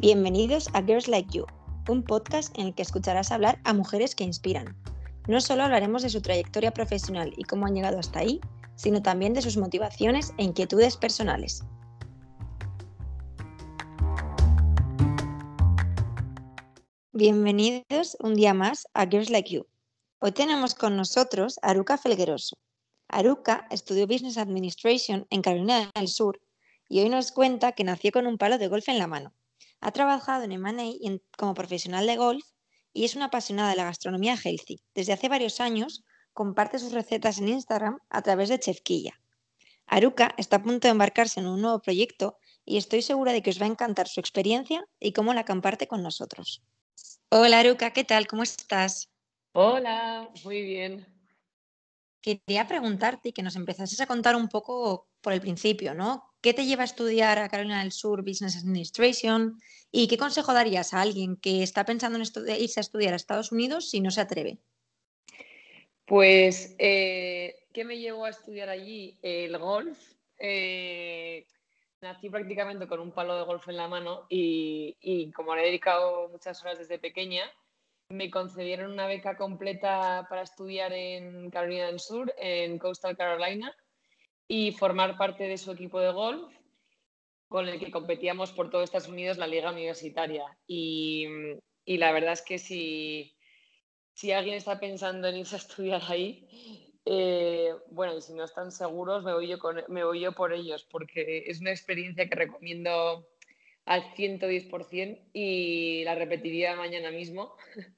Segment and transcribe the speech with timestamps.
[0.00, 1.44] Bienvenidos a Girls Like You,
[1.86, 4.74] un podcast en el que escucharás hablar a mujeres que inspiran.
[5.28, 8.40] No solo hablaremos de su trayectoria profesional y cómo han llegado hasta ahí,
[8.76, 11.64] sino también de sus motivaciones e inquietudes personales.
[17.12, 19.66] Bienvenidos un día más a Girls Like You.
[20.20, 22.56] Hoy tenemos con nosotros a Aruka Felgueroso.
[23.06, 26.40] Aruka estudió Business Administration en Carolina del Sur
[26.88, 29.34] y hoy nos cuenta que nació con un palo de golf en la mano.
[29.80, 32.44] Ha trabajado en M&A como profesional de golf
[32.92, 34.82] y es una apasionada de la gastronomía healthy.
[34.94, 39.14] Desde hace varios años comparte sus recetas en Instagram a través de Chefquilla.
[39.86, 43.50] Aruka está a punto de embarcarse en un nuevo proyecto y estoy segura de que
[43.50, 46.62] os va a encantar su experiencia y cómo la comparte con nosotros.
[47.30, 48.26] Hola Aruka, ¿qué tal?
[48.26, 49.10] ¿Cómo estás?
[49.52, 51.06] Hola, muy bien.
[52.20, 56.29] Quería preguntarte y que nos empezases a contar un poco por el principio, ¿no?
[56.40, 59.60] ¿Qué te lleva a estudiar a Carolina del Sur Business Administration?
[59.92, 62.24] ¿Y qué consejo darías a alguien que está pensando en
[62.58, 64.58] irse a estudiar a Estados Unidos si no se atreve?
[66.06, 69.18] Pues, eh, ¿qué me llevó a estudiar allí?
[69.20, 69.98] El golf.
[70.38, 71.46] Eh,
[72.00, 75.66] nací prácticamente con un palo de golf en la mano y, y como le he
[75.66, 77.42] dedicado muchas horas desde pequeña,
[78.08, 83.76] me concedieron una beca completa para estudiar en Carolina del Sur, en Coastal Carolina
[84.52, 86.52] y formar parte de su equipo de golf
[87.46, 90.44] con el que competíamos por todo Estados Unidos la liga universitaria.
[90.66, 91.24] Y,
[91.86, 93.36] la verdad es que si,
[94.12, 96.48] si, alguien está pensando en irse a estudiar ahí,
[97.04, 100.84] eh, bueno, y si no están seguros, me voy, yo me voy yo por ellos,
[100.90, 103.28] porque es una experiencia que recomiendo
[103.84, 107.54] al 110% y la repetiría mañana mismo.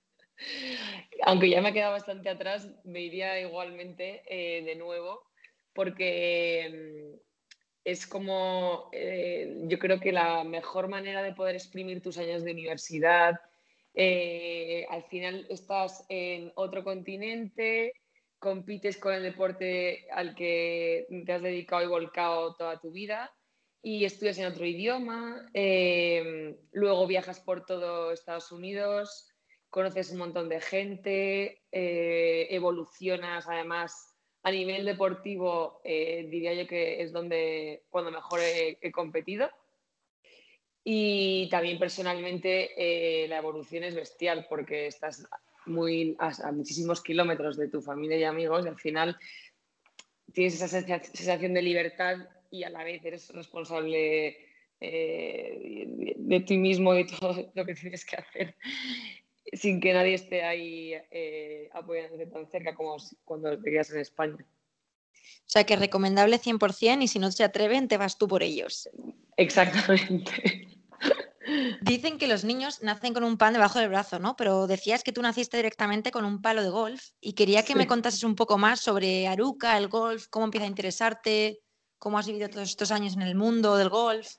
[1.25, 5.32] Aunque ya me ha quedado bastante atrás, me iría igualmente eh, de nuevo
[5.75, 7.21] porque mm,
[7.85, 12.53] es como, eh, yo creo que la mejor manera de poder exprimir tus años de
[12.53, 13.41] universidad,
[13.95, 17.93] eh, al final estás en otro continente,
[18.39, 23.33] compites con el deporte al que te has dedicado y volcado toda tu vida
[23.83, 29.29] y estudias en otro idioma, eh, luego viajas por todo Estados Unidos,
[29.71, 34.12] conoces un montón de gente, evolucionas además
[34.43, 39.51] a nivel deportivo, eh, diría yo que es donde cuando mejor he, competido.
[40.85, 45.29] Y también personalmente eh, la evolución es bestial porque estás
[45.67, 49.17] muy a, muchísimos kilómetros de tu familia y amigos y al final
[50.33, 52.17] tienes esa sensación de libertad
[52.51, 54.37] y a la vez eres responsable
[54.81, 58.57] eh, de, ti mismo y todo lo que tienes que hacer
[59.53, 64.37] sin que nadie esté ahí eh, apoyándote tan cerca como cuando te quedas en España.
[64.39, 68.89] O sea que recomendable 100% y si no se atreven, te vas tú por ellos.
[69.37, 70.69] Exactamente.
[71.83, 74.37] Dicen que los niños nacen con un pan debajo del brazo, ¿no?
[74.37, 77.87] Pero decías que tú naciste directamente con un palo de golf y quería que me
[77.87, 81.61] contases un poco más sobre Aruca, el golf, cómo empieza a interesarte,
[81.99, 84.37] cómo has vivido todos estos años en el mundo del golf.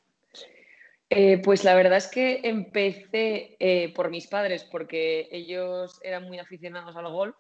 [1.09, 6.39] Eh, pues la verdad es que empecé eh, por mis padres porque ellos eran muy
[6.39, 7.35] aficionados al golf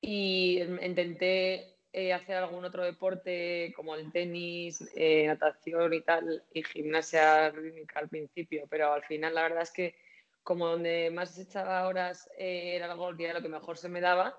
[0.00, 4.82] y intenté eh, hacer algún otro deporte como el tenis,
[5.26, 9.94] natación y tal, y gimnasia rítmica al principio, pero al final la verdad es que
[10.42, 14.00] como donde más echaba horas era el golf y era lo que mejor se me
[14.00, 14.38] daba,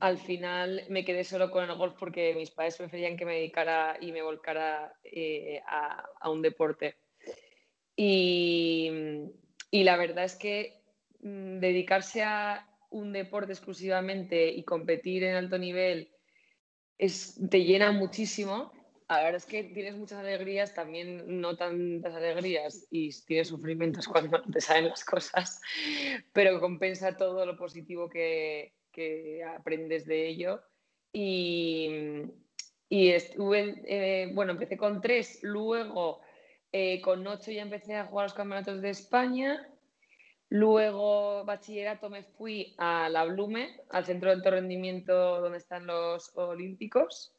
[0.00, 3.96] al final me quedé solo con el golf porque mis padres preferían que me dedicara
[4.00, 4.94] y me volcara
[6.20, 7.01] a un deporte.
[8.04, 10.82] Y, la verdad es que
[11.20, 16.10] mm, dedicarse a un deporte exclusivamente y competir en alto nivel
[16.98, 18.72] es, te llena muchísimo.
[19.08, 24.42] La verdad es que tienes muchas alegrías, también no tantas alegrías y tienes sufrimientos cuando
[24.42, 25.60] te salen las cosas,
[26.32, 28.72] pero compensa todo lo positivo que,
[29.56, 30.60] aprendes de ello.
[31.12, 32.24] Y,
[32.90, 36.20] estuve, eh, bueno, empecé con tres, luego
[36.72, 39.68] eh, con ocho ya empecé a jugar los campeonatos de España.
[40.48, 46.34] Luego, bachillerato, me fui a la Blume, al centro de alto rendimiento donde están los
[46.34, 47.34] Olímpicos.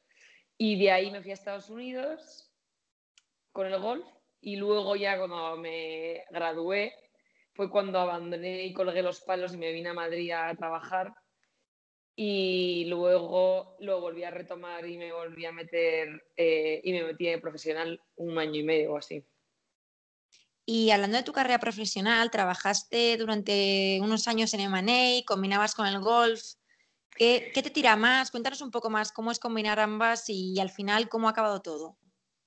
[0.57, 2.51] Y de ahí me fui a Estados Unidos
[3.51, 4.05] con el golf.
[4.39, 6.93] Y luego, ya cuando me gradué,
[7.53, 11.13] fue cuando abandoné y colgué los palos y me vine a Madrid a trabajar
[12.15, 17.25] y luego lo volví a retomar y me volví a meter eh, y me metí
[17.25, 19.25] de profesional un año y medio o así.
[20.65, 25.99] Y hablando de tu carrera profesional, trabajaste durante unos años en M&A, combinabas con el
[25.99, 26.41] golf.
[27.17, 28.31] ¿Qué, te tira más?
[28.31, 31.97] Cuéntanos un poco más cómo es combinar ambas y, al final cómo ha acabado todo.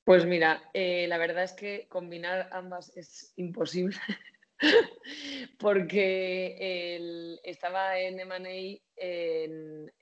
[0.05, 3.97] Pues mira, eh, la verdad es que combinar ambas es imposible.
[5.58, 9.93] porque estaba en M&A en,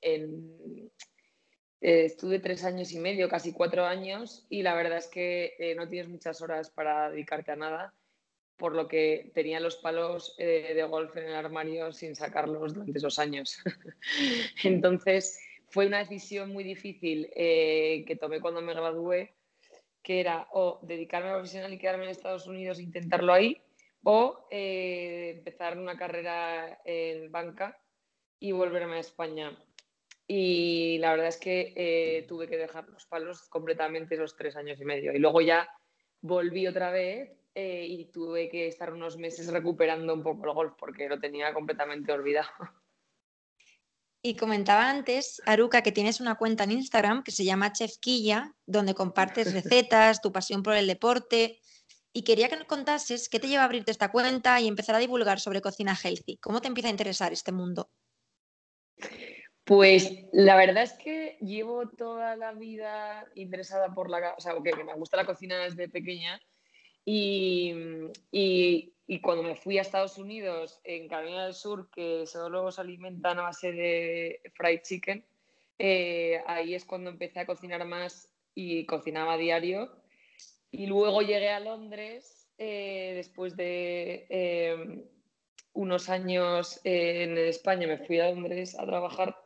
[1.81, 5.75] eh, estuve tres años y medio, casi cuatro años, y la verdad es que eh,
[5.75, 7.95] no tienes muchas horas para dedicarte a nada,
[8.57, 12.99] por lo que tenía los palos eh, de golf en el armario sin sacarlos durante
[12.99, 13.59] esos años.
[14.65, 19.35] Entonces, fue una decisión muy difícil que tomé cuando me gradué,
[20.03, 23.61] que era o dedicarme a profesional y quedarme en Estados Unidos e intentarlo ahí,
[24.05, 27.79] o empezar una carrera en banca
[28.39, 29.59] y volverme a España.
[30.27, 34.81] Y la verdad es que eh, tuve que dejar los palos completamente esos tres años
[34.81, 35.13] y medio.
[35.13, 35.69] Y luego ya
[36.21, 40.73] volví otra vez eh, y tuve que estar unos meses recuperando un poco el golf
[40.79, 42.49] porque lo tenía completamente olvidado.
[44.23, 48.95] Y comentaba antes, Aruka, que tienes una cuenta en Instagram que se llama Chefquilla, donde
[48.95, 51.61] compartes recetas, tu pasión por el deporte.
[52.17, 55.01] Y quería que nos contases qué te lleva a abrirte esta cuenta y empezar a
[55.01, 56.39] divulgar sobre cocina healthy.
[56.39, 57.91] ¿Cómo te empieza a interesar este mundo?
[59.65, 64.85] Pues la verdad es que llevo toda la vida interesada por la, o sea, que,
[64.85, 66.41] me gusta la cocina desde pequeña
[67.05, 67.73] y,
[69.21, 73.43] cuando me fui a Estados Unidos, en Carolina del Sur, que solo se alimentan a
[73.43, 75.27] base de fried chicken,
[75.79, 80.04] eh, ahí es cuando empecé a cocinar más y cocinaba a diario.
[80.75, 85.05] Y luego llegué a Londres eh, después de eh,
[85.73, 89.37] unos años en España, me fui a Londres a trabajar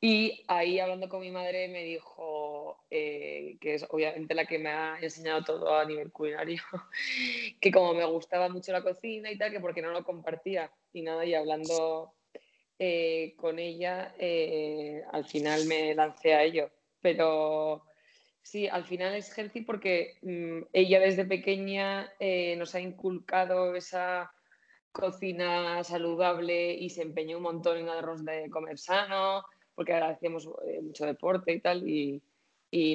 [0.00, 4.70] y ahí hablando con mi madre me dijo, eh, que es obviamente la que me
[4.70, 6.60] ha enseñado todo a nivel culinario,
[7.60, 11.02] que como me gustaba mucho la cocina y tal, que porque no lo compartía y
[11.02, 12.14] nada, y hablando
[12.80, 16.68] eh, con ella, eh, al final me lancé a ello.
[17.00, 17.84] Pero
[18.42, 22.12] sí, al final es healthy porque mm, ella desde pequeña
[22.56, 24.32] nos ha inculcado esa
[24.92, 29.44] cocina saludable y se empeñó un montón en arroz de comer sano,
[29.74, 31.88] porque ahora hacíamos eh, mucho deporte y tal.
[31.88, 32.22] Y,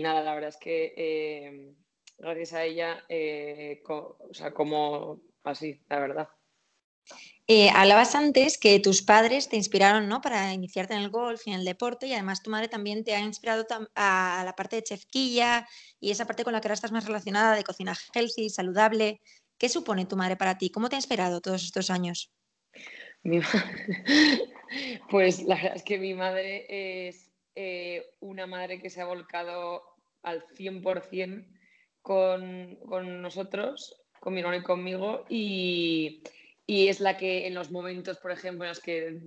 [0.02, 1.74] nada, la verdad es que eh,
[2.18, 6.30] gracias a ella, eh, o sea, como así, la verdad.
[7.74, 10.20] Hablabas antes que tus padres te inspiraron ¿no?
[10.22, 13.16] para iniciarte en el golf y en el deporte y además tu madre también te
[13.16, 13.66] ha inspirado
[13.96, 15.68] a la parte de chefquilla
[16.00, 19.22] y esa parte con la que ahora estás más relacionada de cocina healthy, saludable.
[19.58, 20.70] ¿Qué supone tu madre para ti?
[20.70, 22.32] ¿Cómo te ha inspirado todos estos años?
[25.10, 29.82] Pues la verdad es que mi madre es eh, una madre que se ha volcado
[30.24, 31.46] al 100%
[32.02, 36.22] con, con nosotros, con mi hermano y conmigo, y,
[36.68, 39.20] es la que en los momentos, por ejemplo, en los que,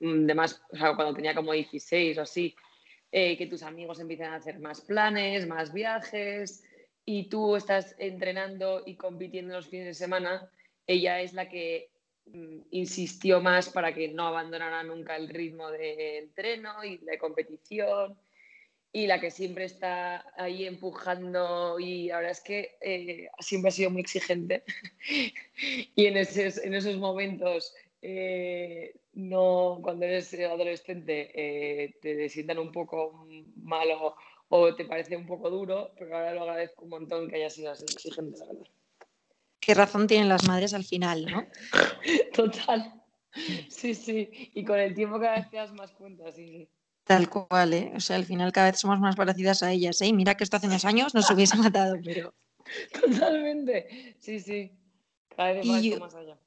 [0.00, 2.54] mm, además, cuando tenía como 16 o así,
[3.10, 6.62] eh, que tus amigos empiezan a hacer más planes, más viajes,
[7.04, 10.50] y tú estás entrenando y compitiendo los fines de semana,
[10.86, 11.90] ella es la que
[12.26, 18.16] mm, insistió más para que no abandonara nunca el ritmo de entreno y de competición
[18.92, 23.90] y la que siempre está ahí empujando y ahora es que eh, siempre ha sido
[23.90, 24.64] muy exigente
[25.94, 32.70] y en esos, en esos momentos eh, no cuando eres adolescente eh, te sientan un
[32.70, 34.16] poco malo
[34.54, 37.70] o te parece un poco duro, pero ahora lo agradezco un montón que haya sido
[37.70, 38.66] así exigente, la verdad.
[39.58, 41.46] Qué razón tienen las madres al final, ¿no?
[42.34, 43.02] Total.
[43.70, 44.50] Sí, sí.
[44.52, 46.68] Y con el tiempo cada vez te das más cuenta, sí, sí.
[47.04, 47.92] Tal cual, ¿eh?
[47.96, 50.12] O sea, al final cada vez somos más parecidas a ellas, ¿eh?
[50.12, 52.34] mira que esto hace unos años nos hubiese matado, pero...
[53.00, 54.14] Totalmente.
[54.18, 54.70] Sí, sí.
[55.36, 56.38] Cada vez más, más allá.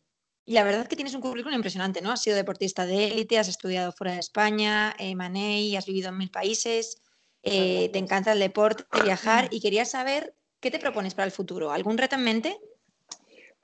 [0.46, 2.12] Y la verdad es que tienes un currículum impresionante, ¿no?
[2.12, 6.18] Has sido deportista de élite, has estudiado fuera de España, eh, Manei, has vivido en
[6.18, 7.02] mil países.
[7.42, 11.72] Eh, te encanta el deporte, viajar y quería saber qué te propones para el futuro.
[11.72, 12.58] ¿Algún reto en mente?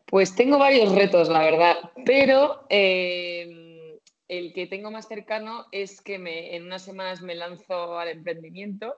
[0.06, 3.61] Pues tengo varios retos, la verdad, pero eh,
[4.32, 8.96] el que tengo más cercano es que en unas semanas me lanzo al emprendimiento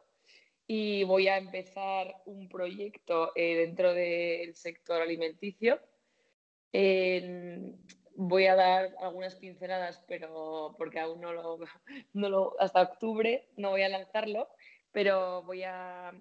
[0.68, 5.80] y voy a empezar un proyecto eh, dentro del sector alimenticio.
[8.16, 11.58] voy a dar algunas pinceladas, pero porque aún no lo,
[12.14, 14.50] no lo, hasta octubre no voy a lanzarlo,
[14.92, 16.14] pero voy a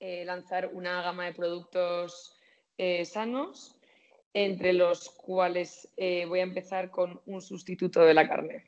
[0.00, 2.34] eh, lanzar una gama de productos
[2.78, 3.78] eh, sanos,
[4.38, 8.64] entre los cuales eh, voy a empezar con un sustituto de la carne.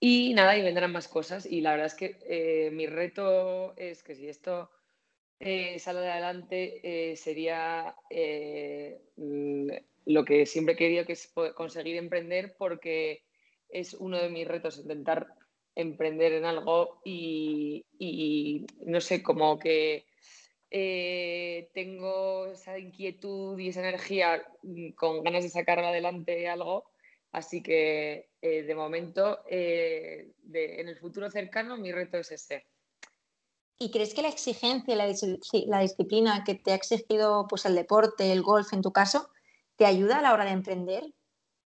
[0.00, 1.44] Y nada, y vendrán más cosas.
[1.44, 4.70] Y la verdad es que mi reto es que si esto
[5.38, 7.94] sale adelante, sería
[10.06, 13.24] lo que siempre he querido, que es conseguir emprender, porque
[13.68, 15.26] es uno de mis retos, intentar
[15.74, 20.06] emprender en algo y, no sé, como que
[20.78, 26.90] eh, tengo esa inquietud y esa energía mm, con ganas de sacar adelante algo.
[27.32, 30.34] Así que eh, de momento, en
[30.88, 32.66] el futuro cercano, mi reto es ese.
[33.78, 38.30] ¿Y crees que la exigencia y la, disciplina que te ha exigido pues, el deporte,
[38.30, 39.30] el golf en tu caso,
[39.76, 41.04] te ayuda a la hora de emprender?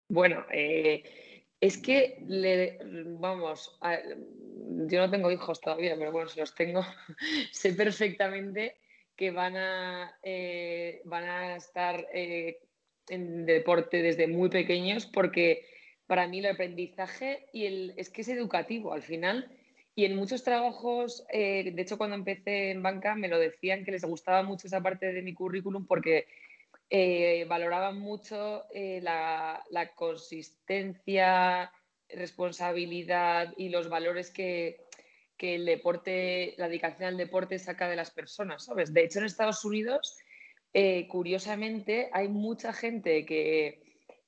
[0.07, 2.77] Bueno, es que, le,
[3.19, 6.83] vamos, yo no tengo hijos todavía, pero bueno, si los tengo,
[7.51, 8.75] sé perfectamente
[9.19, 12.61] que van a, eh, van a estar eh,
[13.09, 15.65] en deporte desde muy pequeños porque
[16.07, 19.51] para mí el aprendizaje y el, es que es educativo al final.
[19.93, 23.91] Y en muchos trabajos, eh, de hecho cuando empecé en banca me lo decían que
[23.91, 26.25] les gustaba mucho esa parte de mi currículum porque
[27.45, 29.61] valoraban mucho la,
[29.95, 31.73] consistencia,
[32.07, 34.88] responsabilidad y los valores que,
[35.41, 38.93] el deporte, la dedicación al deporte saca de las personas, ¿sabes?
[38.93, 40.17] De hecho, en Estados Unidos,
[40.74, 43.81] eh, curiosamente, hay mucha gente que,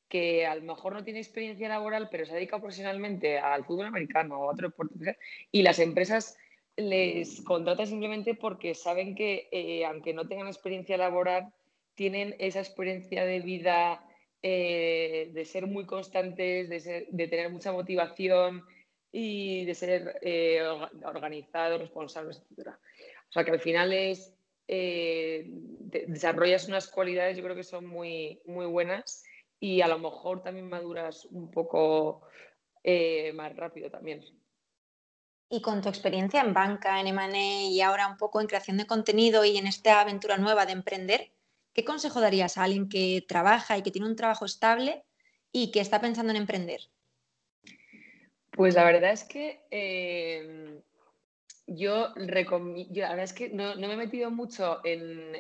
[0.08, 3.88] que a lo mejor no tiene experiencia laboral, pero se ha dedicado profesionalmente al fútbol
[3.88, 5.18] americano o a otro deporte,
[5.52, 6.38] y las empresas
[6.78, 11.54] les contratan simplemente porque saben que, aunque no tengan experiencia laboral,
[11.96, 14.04] tienen esa experiencia de vida
[14.44, 18.64] eh, de ser muy constantes, de, tener mucha motivación
[19.12, 20.62] y de ser eh,
[21.04, 22.70] organizados, responsables, etc.
[23.30, 24.34] O sea que al final es,
[24.68, 25.46] eh,
[26.08, 29.24] desarrollas unas cualidades, yo creo que son muy, muy buenas
[29.60, 32.22] y a lo mejor también maduras un poco
[33.34, 34.24] más rápido también.
[35.54, 38.88] Y con tu experiencia en banca, en M&A y ahora un poco en creación de
[38.88, 41.34] contenido y en esta aventura nueva de emprender,
[41.74, 45.04] ¿qué consejo darías a alguien que trabaja y que tiene un trabajo estable
[45.52, 46.80] y que está pensando en emprender?
[48.52, 50.82] Pues la verdad es que em,
[51.68, 55.32] yo, recomiendo, la verdad es que no, me he metido mucho en,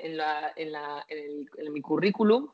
[1.71, 2.49] mi currículum,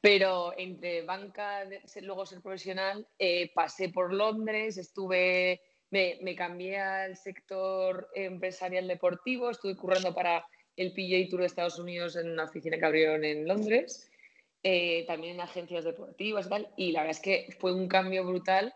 [0.00, 1.64] pero entre banca,
[2.02, 9.50] luego ser profesional, eh, pasé por Londres, estuve, me, me, cambié al sector empresarial deportivo,
[9.50, 13.48] estuve currando para el PGA Tour de Estados Unidos en una oficina que abrieron en
[13.48, 14.08] Londres,
[14.62, 18.24] eh, también en agencias deportivas y tal, y la verdad es que fue un cambio
[18.24, 18.72] brutal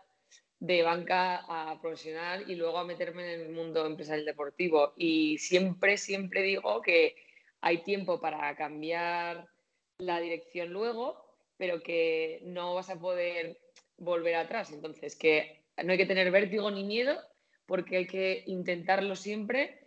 [0.63, 4.93] de banca a profesional y luego a meterme en el mundo empresarial deportivo.
[4.95, 7.17] Y siempre, siempre digo que
[7.59, 9.49] hay tiempo para cambiar
[9.97, 11.21] la dirección luego,
[11.57, 13.59] pero que no vas a poder
[13.97, 14.71] volver atrás.
[14.71, 17.19] Entonces, que no hay que tener vértigo ni miedo,
[17.65, 19.81] porque hay que intentarlo siempre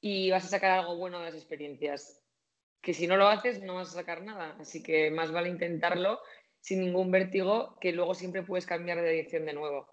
[0.00, 2.22] y vas a sacar algo bueno de las experiencias.
[2.80, 4.56] Que si no lo haces, no vas a sacar nada.
[4.60, 6.20] Así que más vale intentarlo
[6.60, 9.88] sin ningún vértigo, que luego siempre puedes cambiar de dirección de nuevo.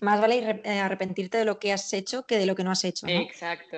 [0.00, 2.84] Más vale eh, arrepentirte de lo que has hecho que de lo que no has
[2.84, 3.06] hecho.
[3.08, 3.76] Exacto,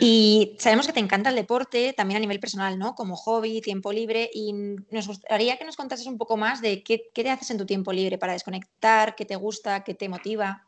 [0.00, 2.94] Y sabemos que te encanta el deporte, también a nivel personal, ¿no?
[2.94, 4.30] Como hobby, tiempo libre.
[4.32, 7.58] Y nos gustaría que nos contases un poco más de qué, qué te haces en
[7.58, 10.66] tu tiempo libre para desconectar, qué te gusta, qué te motiva.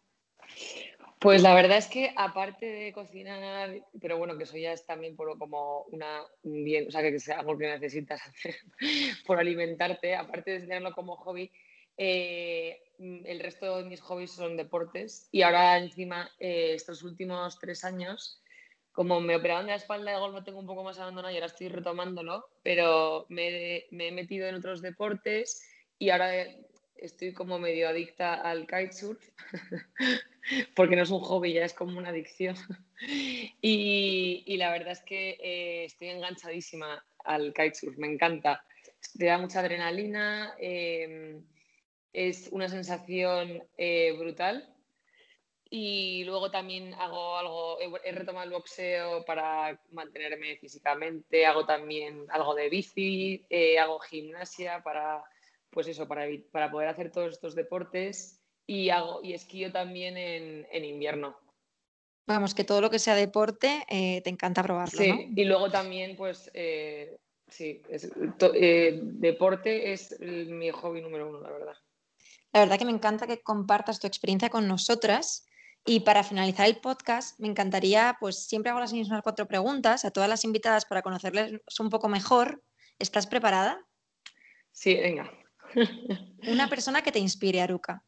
[1.19, 5.17] Pues la verdad es que aparte de cocinar, pero bueno, que eso ya es también
[5.17, 8.55] por, como una, un bien, o sea, que sea algo que necesitas hacer
[9.27, 11.51] por alimentarte, aparte de tenerlo como hobby,
[11.97, 17.85] eh, el resto de mis hobbies son deportes y ahora encima eh, estos últimos tres
[17.85, 18.43] años,
[18.93, 21.37] como me operaron de la espalda de golf, lo tengo un poco más abandonado y
[21.37, 25.63] ahora estoy retomándolo, pero me, me he metido en otros deportes
[25.99, 26.47] y ahora
[26.99, 29.23] estoy como medio adicta al kitesurf,
[30.77, 32.57] porque no es un hobby, ya es como una adicción.
[33.63, 38.65] y, la verdad es que eh, estoy enganchadísima al kitesurf, me encanta.
[39.17, 41.43] Te da mucha adrenalina, em,
[42.19, 44.75] es una sensación eh, brutal.
[45.71, 52.55] Y luego también hago algo, he, retomado el boxeo para mantenerme físicamente, hago también algo
[52.55, 55.23] de bici, eh, hago gimnasia para
[55.71, 60.85] pues eso, para, para poder hacer todos estos deportes y, hago, y esquío también en,
[60.85, 61.37] invierno.
[62.27, 64.99] Vamos, que todo lo que sea deporte te encanta probarlo.
[64.99, 66.51] Sí, y luego también, pues,
[67.49, 67.83] sí,
[69.03, 71.77] deporte es mi hobby número uno, la verdad.
[72.59, 75.47] La verdad que me encanta que compartas tu experiencia con nosotras.
[75.87, 80.11] Y para finalizar el podcast, me encantaría, pues siempre hago las mismas cuatro preguntas a
[80.11, 82.65] todas las invitadas para conocerles un poco mejor.
[82.99, 83.87] ¿Estás preparada?
[84.73, 85.31] Sí, venga.
[86.49, 88.05] Una persona que te inspire, Aruka.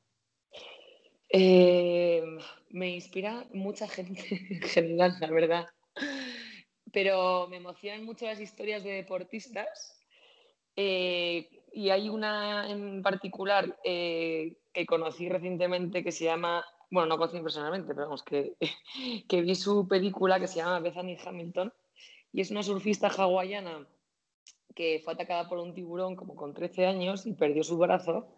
[1.29, 2.21] Eh,
[2.71, 5.67] me inspira mucha gente en general, la verdad.
[6.93, 10.03] Pero me emocionan mucho las historias de deportistas.
[10.75, 17.19] Eh, y hay una en particular eh, que conocí recientemente que se llama, bueno, no
[17.19, 18.57] conocí personalmente, pero vamos, que,
[19.29, 21.73] que vi su película que se llama Bethany Hamilton
[22.33, 23.87] y es una surfista hawaiana
[24.75, 28.33] que fue atacada por un tiburón como con 13 años y perdió su brazo.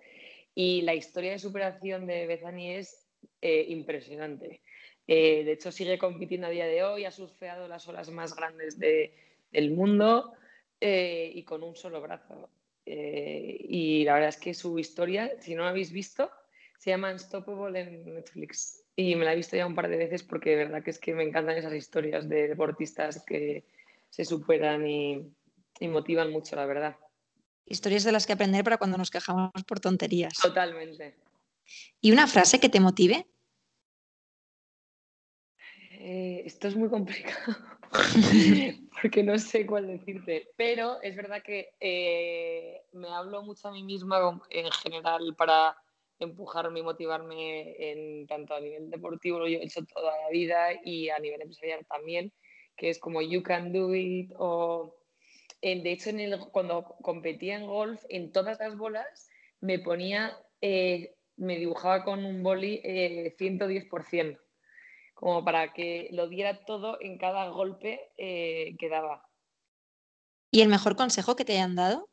[0.55, 3.07] Y la historia de superación de Bethany es
[3.41, 4.63] eh, impresionante.
[5.07, 8.79] Eh, de hecho, sigue compitiendo a día de hoy, ha surfeado las olas más grandes
[8.79, 10.33] del mundo
[10.81, 12.49] y con un solo brazo.
[12.85, 16.31] Y la verdad es que su historia, si no la habéis visto,
[16.79, 18.83] se llama Unstoppable en Netflix.
[18.97, 20.99] Y me la he visto ya un par de veces porque de verdad que es
[20.99, 23.65] que me encantan esas historias de deportistas que
[24.11, 25.33] se superan y,
[25.81, 26.97] y motivan mucho, la verdad.
[27.65, 30.35] Historias de las que aprender para cuando nos quejamos por tonterías.
[30.35, 31.15] Totalmente.
[32.01, 33.27] ¿Y una frase que te motive?
[35.93, 37.72] Eh, esto es muy complicado
[39.03, 43.83] porque no sé cuál decirte, pero es verdad que eh, me hablo mucho a mí
[43.83, 45.77] misma en general para
[46.19, 51.11] empujarme y motivarme en tanto a nivel deportivo, lo he hecho toda la vida y
[51.11, 52.33] a nivel empresarial también,
[52.77, 54.97] que es como you can do it o
[55.63, 56.11] de hecho,
[56.51, 59.31] cuando competía en golf, en todas las bolas
[59.61, 62.81] me ponía, eh, me dibujaba con un boli
[63.39, 64.42] 110%, eh,
[65.23, 69.25] como para que lo diera todo en cada golpe eh, que daba.
[70.51, 72.11] ¿Y el mejor consejo que te hayan dado?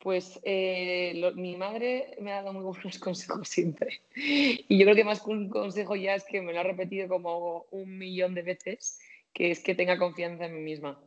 [0.00, 4.02] Pues mi madre me ha dado muy buenos consejos siempre.
[4.16, 7.06] Y yo creo que más que un consejo ya es que me lo ha repetido
[7.06, 8.98] como un millón de veces,
[9.32, 11.00] que es que tenga confianza en mí misma.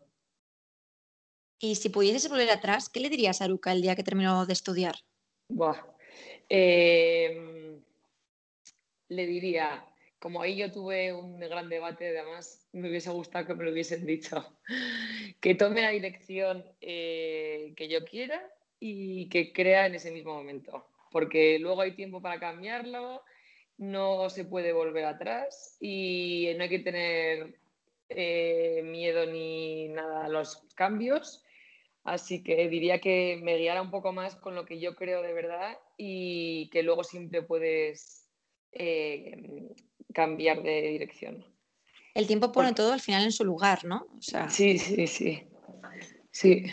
[1.59, 4.53] Y si pudieses volver atrás, ¿qué le dirías a Aruka el día que terminó de
[4.53, 4.95] estudiar?
[6.47, 7.83] Em,
[9.09, 9.85] le diría,
[10.19, 14.05] como ahí yo tuve un gran debate, además me hubiese gustado que me lo hubiesen
[14.05, 14.57] dicho,
[15.41, 18.41] que tome la dirección eh, que yo quiera
[18.79, 23.23] y que crea en ese mismo momento, porque luego hay tiempo para cambiarlo,
[23.77, 27.55] no se puede volver atrás y no hay que tener
[28.09, 31.45] eh, miedo ni nada a los cambios.
[32.03, 35.33] Así que diría que me guiara un poco más con lo que yo creo de
[35.33, 38.27] verdad y que luego siempre puedes
[38.71, 39.69] eh,
[40.13, 41.45] cambiar de dirección.
[42.13, 44.07] El tiempo pone todo al final en su lugar, ¿no?
[44.49, 45.43] Sí, sí, sí.
[46.31, 46.65] Sí.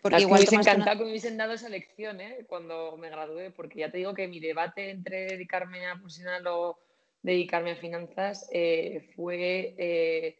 [0.00, 2.44] Porque igual me hubiese encantado que me hubiesen dado esa lección ¿eh?
[2.48, 6.78] cuando me gradué, porque ya te digo que mi debate entre dedicarme a profesional o
[7.22, 10.36] dedicarme a finanzas eh, fue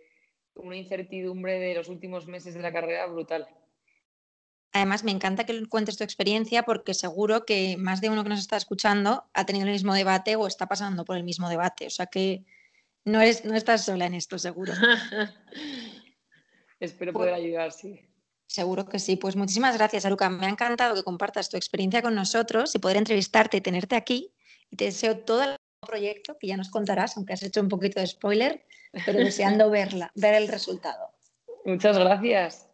[0.54, 3.46] una incertidumbre de los últimos meses de la carrera brutal.
[4.72, 8.40] Además, me encanta que cuentes tu experiencia porque seguro que más de uno que nos
[8.40, 11.87] está escuchando ha tenido el mismo debate o está pasando por el mismo debate.
[11.87, 12.44] O sea que
[13.04, 14.72] no, eres, no estás sola en esto, seguro.
[16.80, 18.00] Espero poder ayudar, sí.
[18.46, 19.16] Seguro que sí.
[19.16, 20.30] Pues muchísimas gracias, Aruca.
[20.30, 24.32] Me ha encantado que compartas tu experiencia con nosotros y poder entrevistarte y tenerte aquí.
[24.70, 25.56] Y te deseo todo el
[25.87, 28.66] proyecto, que ya nos contarás, aunque has hecho un poquito de spoiler,
[29.06, 31.11] pero deseando verla, ver el resultado.
[31.64, 32.68] Muchas gracias.